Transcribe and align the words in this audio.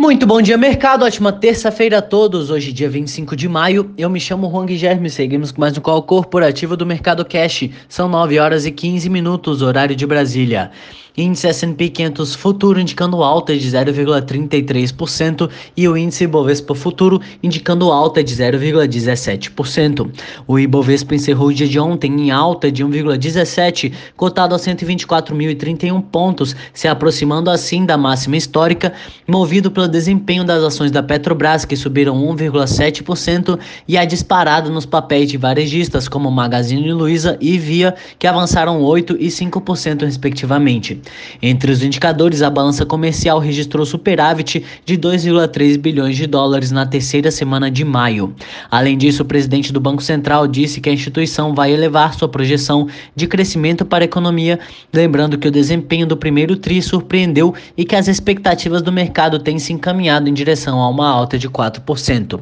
Muito 0.00 0.26
bom 0.26 0.40
dia, 0.40 0.56
mercado. 0.56 1.04
Ótima 1.04 1.30
terça-feira 1.30 1.98
a 1.98 2.02
todos. 2.02 2.48
Hoje, 2.48 2.72
dia 2.72 2.88
25 2.88 3.36
de 3.36 3.46
maio. 3.46 3.92
Eu 3.98 4.08
me 4.08 4.18
chamo 4.18 4.50
Juan 4.50 4.64
Guilherme. 4.64 5.10
Seguimos 5.10 5.52
com 5.52 5.60
mais 5.60 5.76
um 5.76 5.80
call 5.82 6.02
corporativo 6.02 6.74
do 6.74 6.86
Mercado 6.86 7.22
Cash. 7.22 7.68
São 7.86 8.08
9 8.08 8.38
horas 8.38 8.64
e 8.64 8.70
15 8.70 9.10
minutos, 9.10 9.60
horário 9.60 9.94
de 9.94 10.06
Brasília. 10.06 10.70
Índice 11.16 11.48
S&P 11.48 11.88
500 11.88 12.34
futuro 12.34 12.80
indicando 12.80 13.22
alta 13.22 13.56
de 13.56 13.68
0,33% 13.68 15.50
e 15.76 15.88
o 15.88 15.96
índice 15.96 16.24
Ibovespa 16.24 16.74
futuro 16.74 17.20
indicando 17.42 17.90
alta 17.90 18.22
de 18.22 18.34
0,17%. 18.34 20.08
O 20.46 20.58
Ibovespa 20.58 21.14
encerrou 21.14 21.48
o 21.48 21.54
dia 21.54 21.68
de 21.68 21.78
ontem 21.78 22.12
em 22.12 22.30
alta 22.30 22.70
de 22.70 22.84
1,17, 22.84 23.92
cotado 24.16 24.54
a 24.54 24.58
124.031 24.58 26.02
pontos, 26.02 26.54
se 26.72 26.88
aproximando 26.88 27.50
assim 27.50 27.84
da 27.84 27.98
máxima 27.98 28.36
histórica, 28.36 28.92
movido 29.26 29.70
pelo 29.70 29.88
desempenho 29.90 30.44
das 30.44 30.62
ações 30.62 30.90
da 30.90 31.02
Petrobras 31.02 31.64
que 31.64 31.76
subiram 31.76 32.16
1,7% 32.16 33.58
e 33.86 33.98
a 33.98 34.04
disparada 34.04 34.70
nos 34.70 34.86
papéis 34.86 35.28
de 35.28 35.36
varejistas 35.36 36.08
como 36.08 36.30
Magazine 36.30 36.92
Luiza 36.92 37.36
e 37.40 37.58
Via, 37.58 37.94
que 38.18 38.26
avançaram 38.26 38.80
8 38.80 39.16
e 39.20 39.26
5% 39.26 40.04
respectivamente. 40.04 41.00
Entre 41.42 41.70
os 41.70 41.82
indicadores, 41.82 42.42
a 42.42 42.48
balança 42.48 42.86
comercial 42.86 43.38
registrou 43.38 43.84
superávit 43.84 44.64
de 44.84 44.96
2,3 44.96 45.76
bilhões 45.76 46.16
de 46.16 46.26
dólares 46.26 46.70
na 46.70 46.86
terceira 46.86 47.30
semana 47.30 47.70
de 47.70 47.84
maio. 47.84 48.34
Além 48.70 48.96
disso, 48.96 49.22
o 49.22 49.26
presidente 49.26 49.72
do 49.72 49.80
Banco 49.80 50.02
Central 50.02 50.46
disse 50.46 50.80
que 50.80 50.88
a 50.88 50.92
instituição 50.92 51.54
vai 51.54 51.72
elevar 51.72 52.14
sua 52.14 52.28
projeção 52.28 52.86
de 53.14 53.26
crescimento 53.26 53.84
para 53.84 54.04
a 54.04 54.06
economia, 54.06 54.58
lembrando 54.92 55.36
que 55.36 55.48
o 55.48 55.50
desempenho 55.50 56.06
do 56.06 56.16
primeiro 56.16 56.56
TRI 56.56 56.80
surpreendeu 56.80 57.54
e 57.76 57.84
que 57.84 57.96
as 57.96 58.08
expectativas 58.08 58.82
do 58.82 58.92
mercado 58.92 59.38
têm 59.38 59.58
se 59.58 59.72
encaminhado 59.80 60.28
em 60.28 60.34
direção 60.34 60.80
a 60.80 60.88
uma 60.88 61.08
alta 61.08 61.38
de 61.38 61.48
4%. 61.48 62.38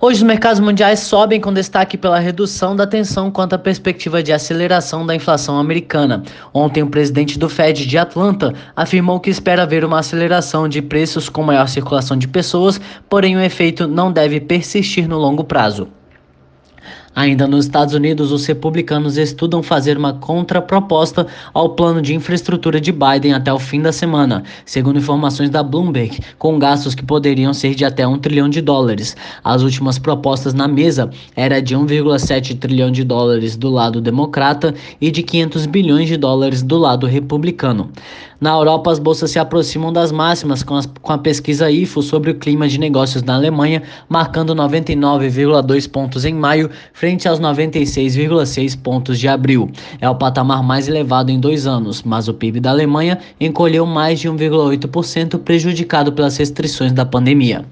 Hoje 0.00 0.18
os 0.18 0.22
mercados 0.22 0.60
mundiais 0.60 1.00
sobem 1.00 1.40
com 1.40 1.52
destaque 1.52 1.98
pela 1.98 2.20
redução 2.20 2.76
da 2.76 2.86
tensão 2.86 3.32
quanto 3.32 3.54
à 3.54 3.58
perspectiva 3.58 4.22
de 4.22 4.32
aceleração 4.32 5.04
da 5.04 5.12
inflação 5.12 5.58
americana. 5.58 6.22
Ontem, 6.54 6.84
o 6.84 6.86
presidente 6.88 7.36
do 7.36 7.48
Fed 7.48 7.84
de 7.84 7.98
Atlanta 7.98 8.54
afirmou 8.76 9.18
que 9.18 9.30
espera 9.30 9.66
ver 9.66 9.84
uma 9.84 9.98
aceleração 9.98 10.68
de 10.68 10.80
preços 10.80 11.28
com 11.28 11.42
maior 11.42 11.66
circulação 11.66 12.16
de 12.16 12.28
pessoas, 12.28 12.80
porém 13.08 13.36
o 13.36 13.40
efeito 13.40 13.88
não 13.88 14.12
deve 14.12 14.40
persistir 14.40 15.08
no 15.08 15.18
longo 15.18 15.42
prazo. 15.42 15.88
Ainda 17.18 17.48
nos 17.48 17.64
Estados 17.64 17.94
Unidos, 17.94 18.30
os 18.30 18.46
republicanos 18.46 19.16
estudam 19.16 19.60
fazer 19.60 19.98
uma 19.98 20.12
contraproposta 20.12 21.26
ao 21.52 21.70
plano 21.70 22.00
de 22.00 22.14
infraestrutura 22.14 22.80
de 22.80 22.92
Biden 22.92 23.32
até 23.32 23.52
o 23.52 23.58
fim 23.58 23.82
da 23.82 23.90
semana, 23.90 24.44
segundo 24.64 25.00
informações 25.00 25.50
da 25.50 25.60
Bloomberg, 25.60 26.20
com 26.38 26.60
gastos 26.60 26.94
que 26.94 27.04
poderiam 27.04 27.52
ser 27.52 27.74
de 27.74 27.84
até 27.84 28.06
um 28.06 28.20
trilhão 28.20 28.48
de 28.48 28.60
dólares. 28.60 29.16
As 29.42 29.62
últimas 29.62 29.98
propostas 29.98 30.54
na 30.54 30.68
mesa 30.68 31.10
era 31.34 31.60
de 31.60 31.76
1,7 31.76 32.56
trilhão 32.56 32.92
de 32.92 33.02
dólares 33.02 33.56
do 33.56 33.68
lado 33.68 34.00
democrata 34.00 34.72
e 35.00 35.10
de 35.10 35.24
500 35.24 35.66
bilhões 35.66 36.06
de 36.06 36.16
dólares 36.16 36.62
do 36.62 36.78
lado 36.78 37.04
republicano. 37.04 37.90
Na 38.40 38.52
Europa, 38.52 38.92
as 38.92 39.00
bolsas 39.00 39.32
se 39.32 39.38
aproximam 39.40 39.92
das 39.92 40.12
máximas 40.12 40.62
com, 40.62 40.76
as, 40.76 40.86
com 40.86 41.12
a 41.12 41.18
pesquisa 41.18 41.68
IFO 41.68 42.00
sobre 42.00 42.30
o 42.30 42.36
clima 42.36 42.68
de 42.68 42.78
negócios 42.78 43.24
na 43.24 43.34
Alemanha, 43.34 43.82
marcando 44.08 44.54
99,2 44.54 45.90
pontos 45.90 46.24
em 46.24 46.34
maio, 46.34 46.70
frente 46.92 47.07
aos 47.26 47.40
96,6 47.40 48.78
pontos 48.78 49.18
de 49.18 49.26
abril. 49.26 49.70
É 50.00 50.08
o 50.10 50.14
patamar 50.14 50.62
mais 50.62 50.88
elevado 50.88 51.30
em 51.30 51.40
dois 51.40 51.66
anos, 51.66 52.02
mas 52.02 52.28
o 52.28 52.34
PIB 52.34 52.60
da 52.60 52.70
Alemanha 52.70 53.18
encolheu 53.40 53.86
mais 53.86 54.20
de 54.20 54.28
1,8%, 54.28 55.38
prejudicado 55.38 56.12
pelas 56.12 56.36
restrições 56.36 56.92
da 56.92 57.06
pandemia. 57.06 57.64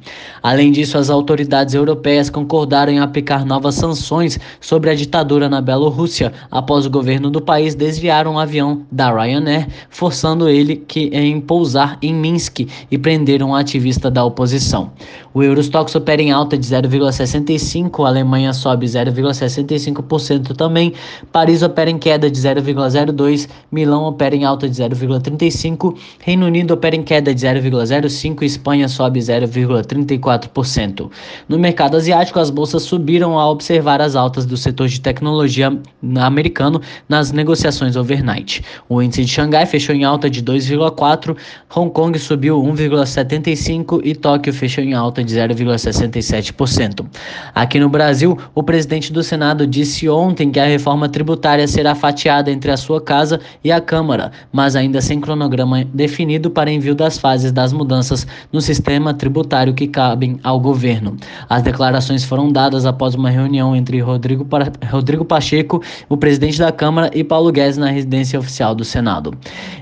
Além 0.43 0.73
disso, 0.73 0.97
as 0.97 1.11
autoridades 1.11 1.75
europeias 1.75 2.31
concordaram 2.31 2.93
em 2.93 3.01
aplicar 3.01 3.45
novas 3.45 3.75
sanções 3.75 4.39
sobre 4.61 4.91
a 4.91 4.95
ditadura 4.95 5.49
na 5.49 5.61
Bielorrússia, 5.61 6.33
após 6.51 6.87
o 6.87 6.91
governo 6.91 7.31
do 7.31 7.41
país 7.41 7.75
desviar 7.75 8.27
um 8.27 8.39
avião 8.39 8.83
da 8.91 9.11
Ryanair, 9.11 9.67
forçando 9.91 10.49
ele 10.49 10.77
que 10.77 11.11
em 11.13 11.41
pousar 11.41 11.99
em 12.01 12.15
Minsk 12.15 12.61
e 12.91 12.97
prender 12.97 13.43
um 13.43 13.55
ativista 13.55 14.11
da 14.11 14.25
oposição. 14.25 14.93
O 15.35 15.43
Eurostox 15.43 15.95
opera 15.95 16.23
em 16.23 16.31
alta 16.31 16.57
de 16.57 16.67
0,65, 16.67 18.05
a 18.05 18.09
Alemanha 18.09 18.53
sobe 18.53 18.87
0,65% 19.33 20.55
também, 20.57 20.93
Paris 21.33 21.63
opera 21.63 21.91
em 21.91 21.99
queda 21.99 22.31
de 22.31 22.39
0,02, 22.39 23.49
Milão 23.71 24.05
opera 24.05 24.35
em 24.35 24.45
alta 24.45 24.69
de 24.69 24.75
0,35, 24.83 25.97
Reino 26.21 26.47
Unido 26.47 26.75
opera 26.75 26.97
em 26.97 27.03
queda 27.03 27.35
de 27.35 27.47
0,05 27.47 28.43
e 28.43 28.47
Espanha 28.47 28.89
sobe 28.89 29.21
0,34%. 29.21 31.11
No 31.49 31.59
mercado 31.59 31.97
asiático, 31.97 32.39
as 32.39 32.51
bolsas 32.51 32.83
subiram 32.83 33.39
ao 33.39 33.53
observar 33.53 34.01
as 34.01 34.15
altas 34.17 34.47
do 34.47 34.57
setor 34.57 34.89
de 34.89 35.01
tecnologia 35.01 35.77
americano 36.21 36.81
nas 37.09 37.33
negociações 37.33 37.97
overnight. 37.97 38.63
O 38.89 39.03
índice 39.03 39.25
de 39.25 39.31
Xangai 39.31 39.67
fechou 39.67 39.95
em 39.95 40.05
alta 40.05 40.29
de 40.31 40.43
2,4, 40.43 41.37
Hong 41.75 41.91
Kong 41.91 42.19
subiu 42.19 42.63
1,75 42.63 44.01
e 44.05 44.15
Tóquio 44.15 44.53
fechou 44.53 44.83
em 44.83 44.95
alta 44.95 45.23
de 45.23 45.35
0,67%. 45.35 47.07
Aqui 47.55 47.79
no 47.79 47.89
Brasil, 47.89 48.39
o 48.55 48.63
presidente 48.63 49.06
do 49.13 49.23
Senado 49.23 49.67
disse 49.67 50.09
ontem 50.09 50.51
que 50.51 50.61
a 50.61 50.67
reforma 50.67 51.09
tributária 51.09 51.67
será 51.67 51.95
fatiada 51.95 52.51
entre 52.51 52.71
a 52.71 52.77
sua 52.77 53.01
casa 53.01 53.41
e 53.63 53.71
a 53.71 53.81
Câmara, 53.81 54.33
mas 54.53 54.77
ainda 54.77 55.01
sem 55.01 55.21
cronograma 55.21 55.85
definido 55.85 56.51
para 56.51 56.71
envio 56.71 56.95
das 56.95 57.19
fases 57.19 57.53
das 57.53 57.73
mudanças 57.73 58.27
no 58.53 58.61
sistema 58.61 59.15
tributário 59.15 59.75
que 59.75 59.87
cabem 59.87 60.39
ao 60.43 60.59
governo. 60.59 61.17
As 61.49 61.63
declarações 61.63 62.25
foram 62.25 62.51
dadas 62.51 62.87
após 62.87 63.15
uma 63.15 63.31
reunião 63.31 63.75
entre 63.75 64.01
Rodrigo, 64.01 64.45
pa 64.45 64.71
Rodrigo 64.91 65.25
Pacheco, 65.25 65.83
o 66.09 66.17
presidente 66.17 66.59
da 66.59 66.73
Câmara, 66.73 67.11
e 67.15 67.23
Paulo 67.23 67.53
Guedes 67.53 67.77
na 67.77 67.91
residência 67.91 68.39
oficial 68.39 68.75
do 68.75 68.85
Senado. 68.85 69.33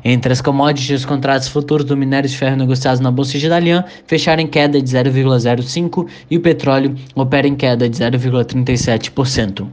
Entre 0.04 0.32
as 0.32 0.40
commodities, 0.40 1.00
os 1.00 1.04
contratos 1.06 1.48
futuros 1.48 1.86
do 1.86 1.96
minério 1.96 2.28
de 2.28 2.36
ferro 2.36 2.56
negociados 2.56 3.00
na 3.00 3.10
Bolsa 3.10 3.38
de 3.38 3.48
Dalian 3.48 3.84
fecharam 4.06 4.42
em 4.42 4.46
queda 4.46 4.80
de 4.80 4.90
0,05 4.90 6.06
e 6.30 6.36
o 6.36 6.40
petróleo 6.40 6.94
opera 7.14 7.46
em 7.46 7.54
queda 7.54 7.88
de 7.88 7.96
0,37%. 7.96 9.13
7%. 9.16 9.68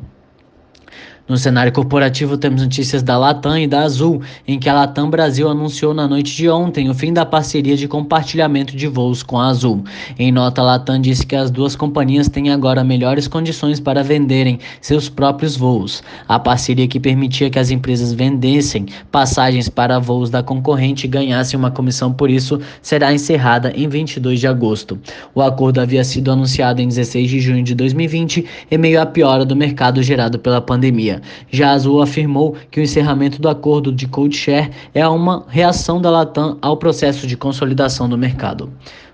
No 1.28 1.38
cenário 1.38 1.72
corporativo, 1.72 2.36
temos 2.36 2.62
notícias 2.62 3.04
da 3.04 3.18
Latam 3.18 3.58
e 3.58 3.68
da 3.68 3.84
Azul, 3.84 4.22
em 4.48 4.60
que 4.60 4.68
a 4.68 4.74
Latam 4.74 5.10
Brasil 5.10 5.48
anunciou 5.48 5.94
na 5.94 6.08
noite 6.08 6.36
de 6.36 6.50
ontem 6.50 6.90
o 6.90 6.94
fim 6.94 7.14
da 7.14 7.26
parceria 7.26 7.78
de 7.78 7.88
compartilhamento 7.88 8.76
de 8.76 8.88
voos 8.88 9.22
com 9.22 9.40
a 9.40 9.48
Azul. 9.48 9.84
Em 10.18 10.32
nota, 10.32 10.62
a 10.62 10.66
Latam 10.66 11.00
disse 11.00 11.26
que 11.26 11.36
as 11.36 11.52
duas 11.52 11.76
companhias 11.76 12.28
têm 12.28 12.50
agora 12.50 12.84
melhores 12.84 13.28
condições 13.28 13.80
para 13.80 14.04
venderem 14.04 14.60
seus 14.82 15.10
próprios 15.10 15.56
voos. 15.56 16.04
A 16.28 16.40
parceria 16.40 16.88
que 16.88 17.00
permitia 17.00 17.50
que 17.50 17.60
as 17.60 17.70
empresas 17.70 18.12
vendessem 18.12 18.88
passagens 19.12 19.70
para 19.70 20.00
voos 20.00 20.30
da 20.30 20.42
concorrente 20.42 21.06
e 21.06 21.10
ganhassem 21.10 21.58
uma 21.58 21.72
comissão 21.72 22.12
por 22.12 22.30
isso 22.30 22.60
será 22.82 23.14
encerrada 23.14 23.72
em 23.76 23.88
22 23.88 24.40
de 24.40 24.48
agosto. 24.48 25.00
O 25.36 25.42
acordo 25.42 25.80
havia 25.80 26.04
sido 26.04 26.32
anunciado 26.32 26.82
em 26.82 26.88
16 26.88 27.30
de 27.30 27.40
junho 27.40 27.64
de 27.64 27.76
2020, 27.76 28.46
em 28.70 28.78
meio 28.78 29.00
à 29.00 29.06
piora 29.06 29.46
do 29.46 29.56
mercado 29.56 30.02
gerado 30.02 30.40
pela 30.40 30.60
pandemia. 30.60 31.11
Já 31.50 31.70
a 31.70 31.74
Azul 31.74 32.02
afirmou 32.02 32.56
que 32.70 32.80
o 32.80 32.84
encerramento 32.84 33.42
do 33.42 33.50
acordo 33.50 33.92
de 33.92 34.08
code 34.08 34.38
share 34.38 34.70
é 34.94 35.08
uma 35.08 35.44
reação 35.48 36.00
da 36.00 36.10
Latam 36.10 36.58
ao 36.62 36.78
processo 36.78 37.26
de 37.26 37.36
consolidação 37.36 38.08
do 38.08 38.18
mercado. 38.18 38.72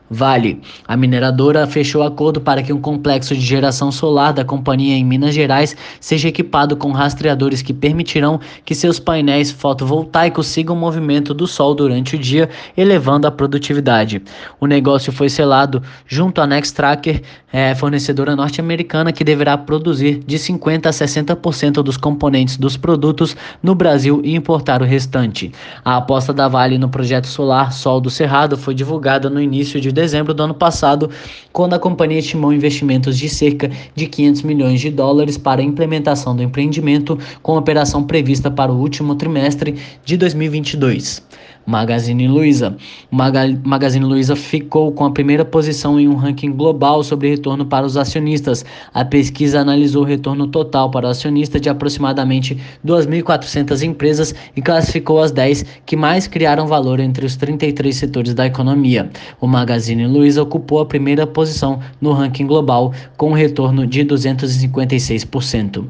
Vale. 0.10 0.62
A 0.88 0.96
mineradora 0.96 1.68
fechou 1.68 2.02
acordo 2.02 2.40
para 2.40 2.64
que 2.64 2.72
um 2.72 2.80
complexo 2.80 3.36
de 3.36 3.42
geração 3.42 3.92
solar 3.92 4.32
da 4.32 4.46
companhia 4.46 4.96
em 4.96 5.04
Minas 5.04 5.36
Gerais 5.36 5.76
seja 6.00 6.30
equipado 6.30 6.78
com 6.78 6.92
rastreadores 6.92 7.62
que 7.62 7.74
permitirão 7.74 8.40
que 8.64 8.74
seus 8.74 9.00
painéis 9.00 9.52
fotovoltaicos 9.52 10.48
sigam 10.48 10.76
o 10.76 10.80
movimento 10.80 11.34
do 11.34 11.46
sol 11.46 11.76
durante 11.76 12.16
o 12.16 12.20
dia, 12.20 12.50
elevando 12.78 13.28
a 13.28 13.32
produtividade. 13.32 14.22
O 14.62 14.66
negócio 14.66 15.12
foi 15.12 15.28
selado 15.28 15.84
junto 16.08 16.40
à 16.40 16.48
Nextracker, 16.48 17.22
é, 17.52 17.76
fornecedora 17.76 18.36
norte-americana 18.36 19.12
que 19.12 19.24
deverá 19.24 19.58
produzir 19.58 20.22
de 20.26 20.40
50 20.40 20.88
a 20.88 20.92
60% 20.92 21.84
dos 21.84 21.98
componentes 21.98 22.58
dos 22.58 22.78
produtos 22.78 23.36
no 23.62 23.76
Brasil 23.76 24.22
e 24.24 24.36
importar 24.36 24.82
o 24.82 24.86
restante. 24.86 25.52
A 25.84 25.98
aposta 25.98 26.34
da 26.34 26.48
Vale 26.48 26.78
no 26.78 26.88
projeto 26.90 27.28
solar 27.28 27.74
Sol 27.74 28.00
do 28.00 28.10
Cerrado 28.10 28.58
foi 28.58 28.74
divulgada 28.74 29.30
no 29.30 29.42
início 29.42 29.82
de 29.82 29.97
dezembro 29.98 30.34
do 30.34 30.44
ano 30.44 30.54
passado, 30.54 31.10
quando 31.52 31.74
a 31.74 31.80
companhia 31.80 32.20
estimou 32.20 32.54
investimentos 32.54 33.18
de 33.18 33.28
cerca 33.28 33.70
de 33.96 34.06
500 34.06 34.44
milhões 34.44 34.80
de 34.80 34.92
dólares 34.92 35.38
para 35.38 35.60
a 35.60 35.64
implementação 35.64 36.36
do 36.36 36.44
empreendimento, 36.44 37.18
com 37.42 37.58
operação 37.58 38.04
prevista 38.04 38.50
para 38.50 38.72
o 38.72 38.80
último 38.80 39.16
trimestre 39.16 39.76
de 40.06 40.16
2022. 40.16 41.24
Magazine 41.68 42.30
Luiza. 42.30 42.78
O 43.12 43.16
Magazine 43.16 44.06
Luiza 44.06 44.38
ficou 44.38 44.90
com 44.94 45.04
a 45.04 45.12
primeira 45.12 45.44
posição 45.44 46.00
em 46.00 46.08
um 46.08 46.16
ranking 46.16 46.54
global 46.54 47.04
sobre 47.04 47.30
retorno 47.30 47.66
para 47.66 47.86
os 47.86 47.98
acionistas. 47.98 48.64
A 48.94 49.04
pesquisa 49.04 49.60
analisou 49.60 50.04
o 50.04 50.06
retorno 50.06 50.48
total 50.48 50.90
para 50.90 51.08
o 51.08 51.10
acionista 51.10 51.60
de 51.60 51.68
aproximadamente 51.68 52.58
2.400 52.86 53.84
empresas 53.84 54.34
e 54.56 54.62
classificou 54.62 55.22
as 55.22 55.32
10 55.32 55.66
que 55.86 55.98
mais 55.98 56.26
criaram 56.26 56.68
valor 56.68 57.02
entre 57.02 57.26
os 57.26 57.36
33 57.36 57.94
setores 57.94 58.34
da 58.34 58.46
economia. 58.46 59.10
O 59.42 59.46
Magazine 59.46 59.87
Luiza 59.96 60.42
ocupou 60.42 60.80
a 60.80 60.86
primeira 60.86 61.26
posição 61.26 61.80
no 62.02 62.12
ranking 62.12 62.46
global 62.46 62.94
com 63.16 63.30
um 63.32 63.34
retorno 63.34 63.86
de 63.86 64.04
256%. 64.04 65.86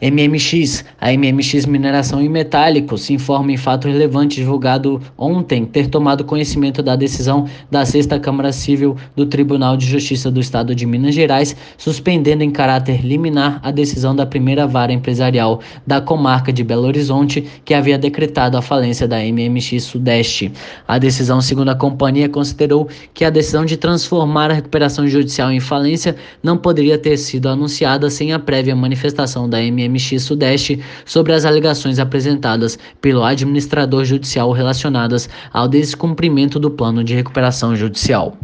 MMX. 0.00 0.84
A 1.00 1.12
MMX 1.12 1.66
Mineração 1.66 2.22
e 2.22 2.28
Metálicos 2.28 3.08
informa 3.10 3.52
em 3.52 3.56
fato 3.56 3.88
relevante 3.88 4.36
divulgado 4.36 5.00
ontem 5.16 5.64
ter 5.64 5.86
tomado 5.86 6.24
conhecimento 6.24 6.82
da 6.82 6.96
decisão 6.96 7.46
da 7.70 7.84
Sexta 7.84 8.18
Câmara 8.18 8.52
Civil 8.52 8.96
do 9.14 9.26
Tribunal 9.26 9.76
de 9.76 9.86
Justiça 9.86 10.30
do 10.30 10.40
Estado 10.40 10.74
de 10.74 10.86
Minas 10.86 11.14
Gerais, 11.14 11.56
suspendendo 11.78 12.42
em 12.42 12.50
caráter 12.50 13.04
liminar 13.04 13.60
a 13.62 13.70
decisão 13.70 14.14
da 14.14 14.26
primeira 14.26 14.66
vara 14.66 14.92
empresarial 14.92 15.60
da 15.86 16.00
comarca 16.00 16.52
de 16.52 16.64
Belo 16.64 16.86
Horizonte, 16.86 17.44
que 17.64 17.74
havia 17.74 17.98
decretado 17.98 18.56
a 18.56 18.62
falência 18.62 19.06
da 19.06 19.18
MMX 19.18 19.82
Sudeste. 19.84 20.52
A 20.88 20.98
decisão, 20.98 21.40
segundo 21.40 21.70
a 21.70 21.74
companhia, 21.74 22.28
considerou 22.28 22.88
que 23.12 23.24
a 23.24 23.30
decisão 23.30 23.64
de 23.64 23.76
transformar 23.76 24.50
a 24.50 24.54
recuperação 24.54 25.06
judicial 25.06 25.52
em 25.52 25.60
falência 25.60 26.16
não 26.42 26.56
poderia 26.56 26.98
ter 26.98 27.16
sido 27.16 27.48
anunciada 27.48 28.10
sem 28.10 28.32
a 28.32 28.38
prévia 28.38 28.74
manifestação 28.74 29.48
da 29.48 29.58
MMX 29.60 29.83
MX 29.88 30.22
Sudeste 30.22 30.82
sobre 31.04 31.32
as 31.32 31.44
alegações 31.44 31.98
apresentadas 31.98 32.78
pelo 33.00 33.22
administrador 33.24 34.04
judicial 34.04 34.50
relacionadas 34.52 35.28
ao 35.52 35.68
descumprimento 35.68 36.58
do 36.58 36.70
plano 36.70 37.02
de 37.04 37.14
recuperação 37.14 37.74
judicial. 37.76 38.36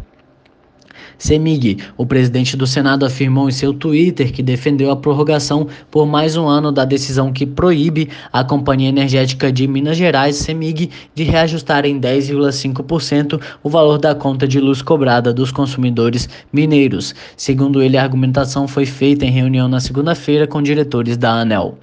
Semig, 1.21 1.77
o 1.95 2.03
presidente 2.03 2.57
do 2.57 2.65
Senado, 2.65 3.05
afirmou 3.05 3.47
em 3.47 3.51
seu 3.51 3.75
Twitter 3.75 4.33
que 4.33 4.41
defendeu 4.41 4.89
a 4.89 4.95
prorrogação 4.95 5.67
por 5.91 6.07
mais 6.07 6.35
um 6.35 6.47
ano 6.47 6.71
da 6.71 6.83
decisão 6.83 7.31
que 7.31 7.45
proíbe 7.45 8.09
a 8.33 8.43
Companhia 8.43 8.89
Energética 8.89 9.51
de 9.51 9.67
Minas 9.67 9.97
Gerais, 9.97 10.37
Semig, 10.37 10.89
de 11.13 11.23
reajustar 11.23 11.85
em 11.85 12.01
10,5% 12.01 13.39
o 13.61 13.69
valor 13.69 13.99
da 13.99 14.15
conta 14.15 14.47
de 14.47 14.59
luz 14.59 14.81
cobrada 14.81 15.31
dos 15.31 15.51
consumidores 15.51 16.27
mineiros. 16.51 17.13
Segundo 17.37 17.83
ele, 17.83 17.97
a 17.97 18.03
argumentação 18.03 18.67
foi 18.67 18.87
feita 18.87 19.23
em 19.23 19.29
reunião 19.29 19.67
na 19.67 19.79
segunda-feira 19.79 20.47
com 20.47 20.59
diretores 20.59 21.17
da 21.17 21.33
ANEL. 21.33 21.77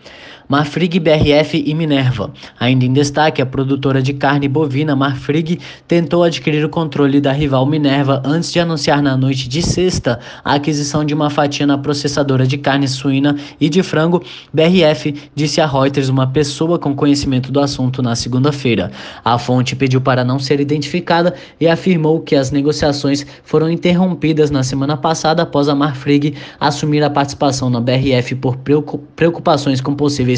Marfrig 0.48 0.98
BRF 0.98 1.62
e 1.66 1.74
Minerva. 1.74 2.32
Ainda 2.58 2.86
em 2.86 2.92
destaque, 2.94 3.42
a 3.42 3.44
produtora 3.44 4.00
de 4.00 4.14
carne 4.14 4.48
bovina 4.48 4.96
Marfrig 4.96 5.60
tentou 5.86 6.22
adquirir 6.22 6.64
o 6.64 6.70
controle 6.70 7.20
da 7.20 7.32
rival 7.32 7.66
Minerva 7.66 8.22
antes 8.24 8.50
de 8.50 8.58
anunciar 8.58 9.02
na 9.02 9.14
noite 9.14 9.46
de 9.46 9.60
sexta 9.60 10.18
a 10.42 10.54
aquisição 10.54 11.04
de 11.04 11.12
uma 11.12 11.28
fatia 11.28 11.66
na 11.66 11.76
processadora 11.76 12.46
de 12.46 12.56
carne 12.56 12.88
suína 12.88 13.36
e 13.60 13.68
de 13.68 13.82
frango. 13.82 14.22
BRF 14.50 15.14
disse 15.34 15.60
a 15.60 15.66
Reuters 15.66 16.08
uma 16.08 16.26
pessoa 16.26 16.78
com 16.78 16.94
conhecimento 16.94 17.52
do 17.52 17.60
assunto 17.60 18.00
na 18.00 18.16
segunda-feira. 18.16 18.90
A 19.22 19.38
fonte 19.38 19.76
pediu 19.76 20.00
para 20.00 20.24
não 20.24 20.38
ser 20.38 20.60
identificada 20.60 21.34
e 21.60 21.68
afirmou 21.68 22.20
que 22.20 22.34
as 22.34 22.50
negociações 22.50 23.26
foram 23.44 23.70
interrompidas 23.70 24.50
na 24.50 24.62
semana 24.62 24.96
passada 24.96 25.42
após 25.42 25.68
a 25.68 25.74
Marfrig 25.74 26.34
assumir 26.58 27.04
a 27.04 27.10
participação 27.10 27.68
na 27.68 27.82
BRF 27.82 28.34
por 28.36 28.56
preocupações 29.14 29.82
com 29.82 29.94
possíveis 29.94 30.37